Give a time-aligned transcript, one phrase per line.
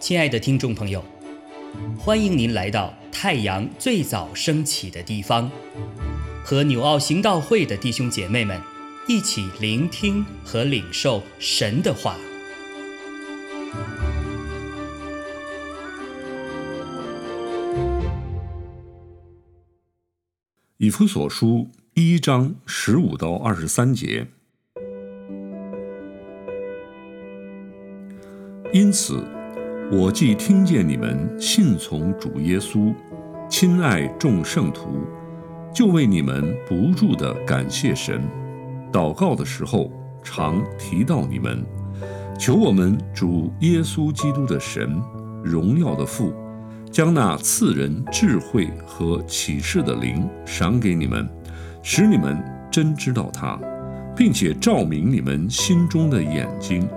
[0.00, 1.04] 亲爱的听众朋友，
[1.96, 5.48] 欢迎您来到太阳最早升起的地方，
[6.42, 8.60] 和纽奥行道会的弟兄姐妹们
[9.06, 12.16] 一起聆听和领受神的话。
[20.78, 24.26] 以弗所书一章十五到二十三节，
[28.72, 29.24] 因此。
[29.92, 32.94] 我既听见你们信从主耶稣，
[33.48, 35.00] 亲爱众圣徒，
[35.74, 38.22] 就为你们不住的感谢神。
[38.92, 39.90] 祷告的时候，
[40.22, 41.66] 常提到你们，
[42.38, 45.02] 求我们主耶稣基督的神，
[45.42, 46.32] 荣耀的父，
[46.92, 51.28] 将那赐人智慧和启示的灵赏给你们，
[51.82, 52.40] 使你们
[52.70, 53.58] 真知道他，
[54.14, 56.88] 并且照明你们心中的眼睛。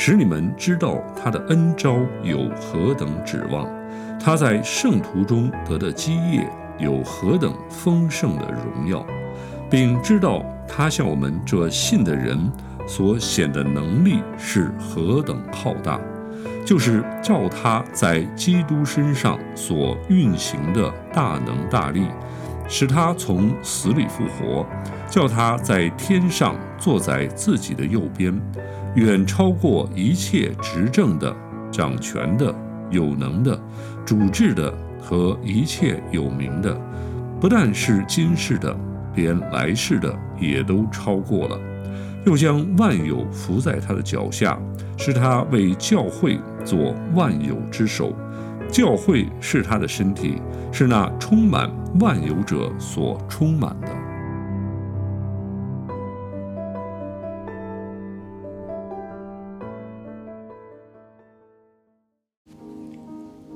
[0.00, 3.68] 使你们知道他的恩招有何等指望，
[4.16, 9.04] 他在圣徒中得的基业有何等丰盛的荣耀，
[9.68, 12.38] 并知道他向我们这信的人
[12.86, 16.00] 所显的能力是何等浩大，
[16.64, 22.06] 就是照他在基督身上所运行的大能大力，
[22.68, 24.64] 使他从死里复活，
[25.10, 28.32] 叫他在天上坐在自己的右边。
[28.98, 31.34] 远超过一切执政的、
[31.70, 32.54] 掌权的、
[32.90, 33.58] 有能的、
[34.04, 36.76] 主治的和一切有名的，
[37.40, 38.76] 不但是今世的，
[39.14, 41.58] 连来世的也都超过了。
[42.26, 44.58] 又将万有伏在他的脚下，
[44.96, 48.12] 使他为教会做万有之首。
[48.70, 54.07] 教会是他的身体，是那充满万有者所充满的。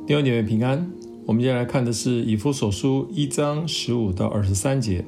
[0.05, 0.91] 弟兄姐妹平安，
[1.27, 5.05] 我们接下来看的是以弗所书一章十五到二十三节。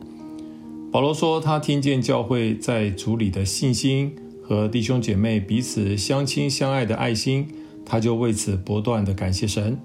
[0.92, 7.48] 保罗说，他听见教会在主里的信心和弟兄姐妹彼此相亲相爱的爱心，
[7.84, 9.76] 他就为此不断的感谢神，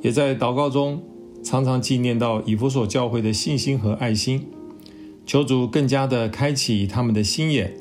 [0.00, 1.02] 也在祷告中
[1.42, 4.46] 常常纪念到以弗所教会的信心和爱心，
[5.26, 7.76] 求主更加的开启他们的心眼。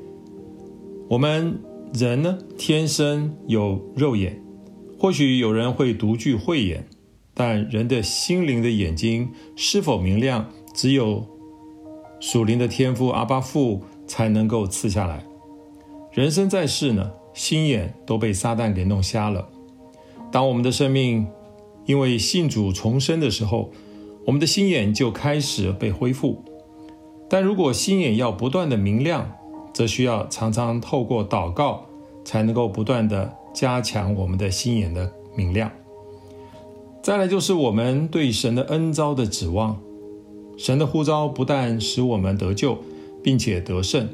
[1.08, 1.58] 我们
[1.94, 4.45] 人呢，天生有肉眼。
[4.98, 6.88] 或许有人会独具慧眼，
[7.34, 11.26] 但人的心灵的眼睛是否明亮，只有
[12.20, 15.26] 属灵的天赋阿巴父才能够赐下来。
[16.12, 19.50] 人生在世呢，心眼都被撒旦给弄瞎了。
[20.32, 21.28] 当我们的生命
[21.86, 23.72] 因为信主重生的时候，
[24.26, 26.42] 我们的心眼就开始被恢复。
[27.30, 29.34] 但如果心眼要不断的明亮，
[29.74, 31.86] 则需要常常透过祷告，
[32.24, 33.36] 才能够不断的。
[33.56, 35.72] 加强我们的心眼的明亮。
[37.02, 39.82] 再来就是我们对神的恩招的指望。
[40.58, 42.78] 神的呼召不但使我们得救，
[43.24, 44.08] 并且得胜；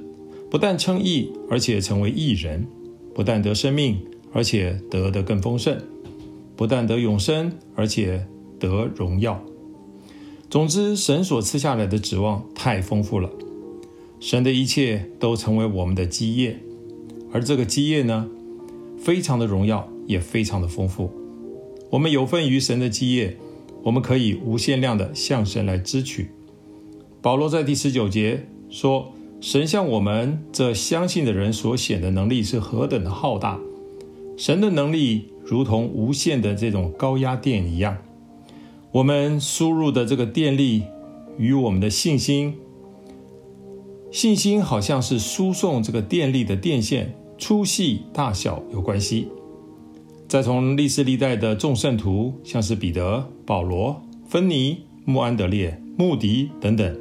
[0.50, 2.66] 不但称义，而且成为义人；
[3.13, 4.00] 不但得生命，
[4.34, 5.75] 而且得的更丰盛；
[6.56, 8.25] 不但得永生，而且
[8.59, 9.44] 得荣耀。
[10.50, 13.30] 总之，神所赐下来的指望太丰富了。
[14.19, 16.59] 神的一切都成为我们的基业，
[17.31, 18.28] 而这个基业呢？
[19.03, 21.12] 非常的荣耀，也非常的丰富。
[21.89, 23.35] 我们有份于神的基业，
[23.84, 26.29] 我们可以无限量的向神来支取。
[27.19, 33.59] 保罗在第十九节说：“神向我们这相信的人所显的能力是何等的浩大！
[34.38, 37.97] 神的能力如同无限的这种高压电一样。
[38.91, 40.83] 我们输入的这个电力
[41.38, 42.56] 与我们的信心，
[44.12, 49.28] 信心好像是输送这个电力的电线。”粗细大小有关系。
[50.28, 56.96] 再从历史历代的众圣徒，像是彼得、保罗、芬尼、穆安德烈、穆迪等等，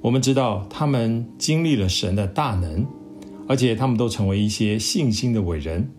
[0.00, 2.86] 我们知道他们经历了神的大能，
[3.46, 5.90] 而且他们都成为一些信心的伟人。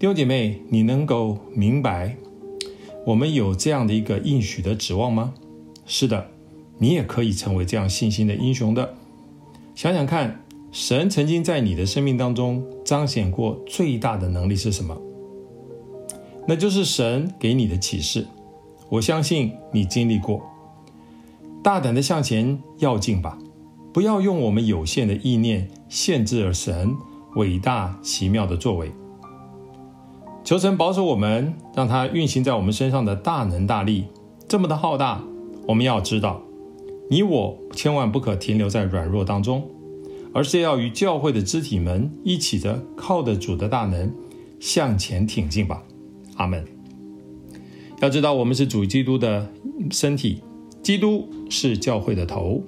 [0.00, 2.16] 弟兄姐妹，你能够明白
[3.06, 5.34] 我们有这样的一个应许的指望吗？
[5.86, 6.26] 是的，
[6.78, 8.96] 你也可以成为这样信心的英雄的。
[9.76, 10.41] 想想看。
[10.72, 14.96] 神曾经在你的生命当中彰显过最大的能力是什么？
[16.48, 18.26] 那就是神给你的启示。
[18.88, 20.42] 我相信你经历过。
[21.62, 23.38] 大胆的向前要进吧，
[23.92, 26.96] 不要用我们有限的意念限制了神
[27.36, 28.90] 伟大奇妙的作为。
[30.42, 34.06] 求神保守我们，让他运行在我们身上的大能大力
[34.48, 35.22] 这么的浩大。
[35.68, 36.40] 我们要知道，
[37.10, 39.68] 你我千万不可停留在软弱当中。
[40.32, 44.12] 而是要与教会的肢体们一起的靠着主的大能
[44.58, 45.82] 向前挺进吧。
[46.36, 46.64] 阿门。
[48.00, 49.52] 要知道，我们是主基督的
[49.90, 50.42] 身体，
[50.82, 52.62] 基督是教会的头，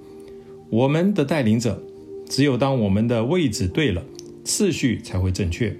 [0.70, 1.82] 我们的带领者。
[2.26, 4.02] 只有当我们的位置对了，
[4.44, 5.76] 次序才会正确。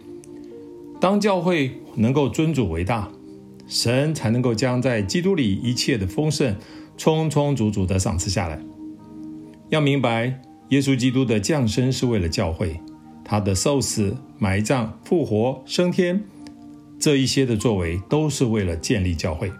[1.01, 3.11] 当教会能够尊主为大，
[3.67, 6.55] 神才能够将在基督里一切的丰盛
[6.99, 8.63] 充充足足的赏赐下来。
[9.71, 12.81] 要明白，耶稣基督的降生是为了教会，
[13.25, 16.23] 他的受死、埋葬、复活、升天，
[16.99, 19.53] 这一些的作为都是为了建立教会。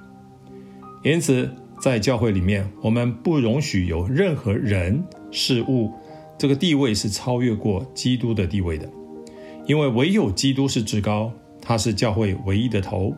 [1.03, 5.93] 因此，在教会里面，我们不容许有任何人事物。
[6.37, 8.91] 这个地位是超越过基督的地位的，
[9.67, 11.31] 因为唯有基督是至高，
[11.61, 13.15] 他是教会唯一的头，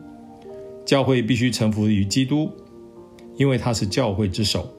[0.85, 2.51] 教会必须臣服于基督，
[3.35, 4.69] 因为他是教会之首。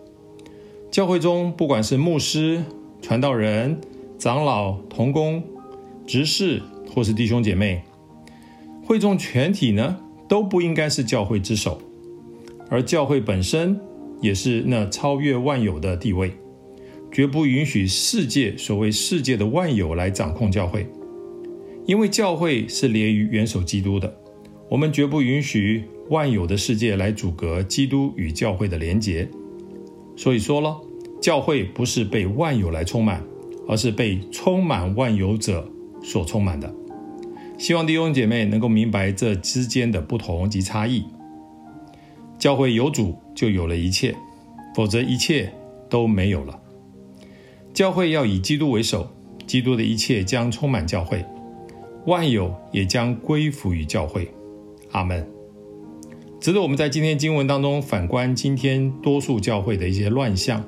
[0.91, 2.63] 教会中不管是牧师、
[3.01, 3.81] 传道人、
[4.19, 5.43] 长老、同工、
[6.07, 6.63] 执事，
[6.95, 7.83] 或是弟兄姐妹，
[8.85, 9.99] 会众全体呢，
[10.29, 11.81] 都不应该是教会之首，
[12.69, 13.81] 而教会本身
[14.21, 16.33] 也是那超越万有的地位。
[17.11, 20.87] 绝不允许世界所谓世界的万有来掌控教会，
[21.87, 24.15] 因为教会是连于元首基督的。
[24.69, 29.27] 我们绝不允许万有的世界来阻隔基督与教会的连结。
[30.17, 30.79] 所以说了，
[31.21, 33.23] 教会不是被万有来充满，
[33.67, 35.69] 而是被充满万有者
[36.03, 36.73] 所充满的。
[37.59, 41.05] 希望弟兄姐妹能够明白这之间的不同及差异。
[42.39, 44.13] 教会有主，就有了一切；
[44.77, 45.53] 否则，一切
[45.91, 46.61] 都没有了。
[47.75, 49.09] 教会要以基督为首，
[49.45, 51.25] 基督的一切将充满教会，
[52.07, 54.29] 万有也将归服于教会。
[54.93, 55.27] 阿门。
[56.41, 60.65] 值得我们在今天经文当中反观今天多数教会的一些乱象，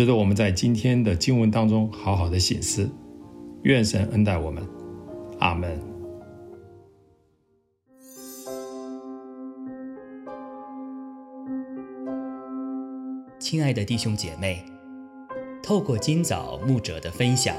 [0.00, 2.90] 值得我们在今天的经文当中好好的醒思。
[3.64, 4.66] 愿神恩待我们。
[5.40, 5.78] 阿门。
[13.38, 14.64] 亲爱的弟兄姐妹。
[15.62, 17.54] 透过今早牧者的分享，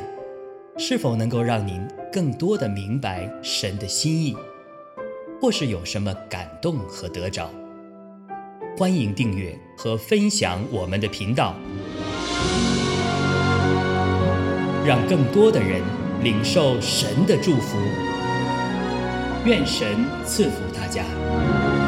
[0.80, 4.36] 是否能够让您更多的明白神的心意，
[5.40, 7.52] 或是有什么感动和得着？
[8.76, 11.56] 欢迎订阅和分享我们的频道，
[14.86, 15.82] 让更多的人
[16.24, 17.78] 领受神的祝福。
[19.46, 21.81] 愿神赐福大家。